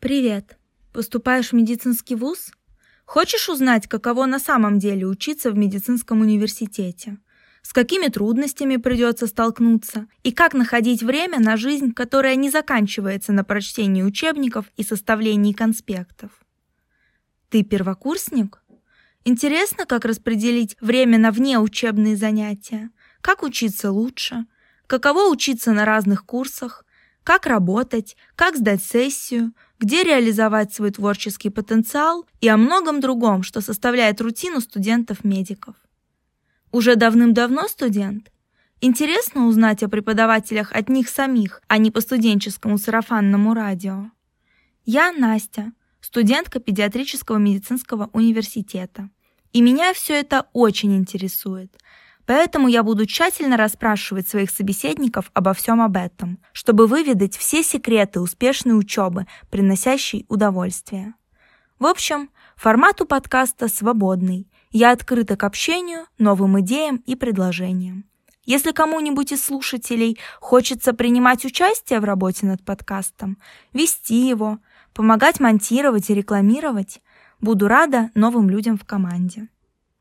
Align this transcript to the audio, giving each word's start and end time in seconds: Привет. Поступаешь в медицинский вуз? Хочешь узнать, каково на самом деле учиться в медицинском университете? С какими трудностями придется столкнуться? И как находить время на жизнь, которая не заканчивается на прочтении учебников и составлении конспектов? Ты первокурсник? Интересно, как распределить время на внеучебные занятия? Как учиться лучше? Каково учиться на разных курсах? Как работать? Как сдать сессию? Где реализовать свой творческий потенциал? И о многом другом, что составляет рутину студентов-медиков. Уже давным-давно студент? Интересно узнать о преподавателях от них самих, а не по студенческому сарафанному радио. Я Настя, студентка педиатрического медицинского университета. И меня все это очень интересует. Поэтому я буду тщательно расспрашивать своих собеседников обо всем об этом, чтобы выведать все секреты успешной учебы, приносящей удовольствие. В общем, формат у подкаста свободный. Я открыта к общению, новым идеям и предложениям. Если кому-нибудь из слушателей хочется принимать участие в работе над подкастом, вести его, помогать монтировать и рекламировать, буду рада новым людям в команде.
Привет. 0.00 0.56
Поступаешь 0.94 1.50
в 1.50 1.52
медицинский 1.52 2.14
вуз? 2.14 2.52
Хочешь 3.04 3.50
узнать, 3.50 3.86
каково 3.86 4.24
на 4.24 4.38
самом 4.38 4.78
деле 4.78 5.06
учиться 5.06 5.50
в 5.50 5.58
медицинском 5.58 6.22
университете? 6.22 7.18
С 7.60 7.74
какими 7.74 8.06
трудностями 8.06 8.76
придется 8.76 9.26
столкнуться? 9.26 10.06
И 10.22 10.32
как 10.32 10.54
находить 10.54 11.02
время 11.02 11.38
на 11.38 11.58
жизнь, 11.58 11.92
которая 11.92 12.36
не 12.36 12.48
заканчивается 12.48 13.34
на 13.34 13.44
прочтении 13.44 14.02
учебников 14.02 14.72
и 14.78 14.84
составлении 14.84 15.52
конспектов? 15.52 16.30
Ты 17.50 17.62
первокурсник? 17.62 18.62
Интересно, 19.26 19.84
как 19.84 20.06
распределить 20.06 20.78
время 20.80 21.18
на 21.18 21.30
внеучебные 21.30 22.16
занятия? 22.16 22.88
Как 23.20 23.42
учиться 23.42 23.92
лучше? 23.92 24.46
Каково 24.86 25.28
учиться 25.30 25.72
на 25.72 25.84
разных 25.84 26.24
курсах? 26.24 26.86
Как 27.30 27.46
работать? 27.46 28.16
Как 28.34 28.56
сдать 28.56 28.82
сессию? 28.82 29.52
Где 29.78 30.02
реализовать 30.02 30.74
свой 30.74 30.90
творческий 30.90 31.48
потенциал? 31.48 32.26
И 32.40 32.48
о 32.48 32.56
многом 32.56 33.00
другом, 33.00 33.44
что 33.44 33.60
составляет 33.60 34.20
рутину 34.20 34.60
студентов-медиков. 34.60 35.76
Уже 36.72 36.96
давным-давно 36.96 37.68
студент? 37.68 38.32
Интересно 38.80 39.46
узнать 39.46 39.84
о 39.84 39.88
преподавателях 39.88 40.72
от 40.72 40.88
них 40.88 41.08
самих, 41.08 41.62
а 41.68 41.78
не 41.78 41.92
по 41.92 42.00
студенческому 42.00 42.78
сарафанному 42.78 43.54
радио. 43.54 44.10
Я 44.84 45.12
Настя, 45.12 45.70
студентка 46.00 46.58
педиатрического 46.58 47.36
медицинского 47.36 48.10
университета. 48.12 49.08
И 49.52 49.60
меня 49.60 49.92
все 49.94 50.14
это 50.14 50.48
очень 50.52 50.96
интересует. 50.96 51.72
Поэтому 52.26 52.68
я 52.68 52.82
буду 52.82 53.06
тщательно 53.06 53.56
расспрашивать 53.56 54.28
своих 54.28 54.50
собеседников 54.50 55.30
обо 55.34 55.52
всем 55.52 55.80
об 55.80 55.96
этом, 55.96 56.38
чтобы 56.52 56.86
выведать 56.86 57.36
все 57.36 57.62
секреты 57.62 58.20
успешной 58.20 58.78
учебы, 58.78 59.26
приносящей 59.50 60.26
удовольствие. 60.28 61.14
В 61.78 61.86
общем, 61.86 62.30
формат 62.56 63.00
у 63.00 63.06
подкаста 63.06 63.68
свободный. 63.68 64.48
Я 64.70 64.92
открыта 64.92 65.36
к 65.36 65.44
общению, 65.44 66.06
новым 66.18 66.60
идеям 66.60 66.98
и 67.06 67.16
предложениям. 67.16 68.04
Если 68.44 68.72
кому-нибудь 68.72 69.32
из 69.32 69.44
слушателей 69.44 70.18
хочется 70.40 70.92
принимать 70.92 71.44
участие 71.44 72.00
в 72.00 72.04
работе 72.04 72.46
над 72.46 72.64
подкастом, 72.64 73.38
вести 73.72 74.28
его, 74.28 74.58
помогать 74.92 75.40
монтировать 75.40 76.10
и 76.10 76.14
рекламировать, 76.14 77.00
буду 77.40 77.68
рада 77.68 78.10
новым 78.14 78.50
людям 78.50 78.76
в 78.76 78.84
команде. 78.84 79.48